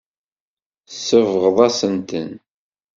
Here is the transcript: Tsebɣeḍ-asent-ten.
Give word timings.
Tsebɣeḍ-asent-ten. 0.89 2.29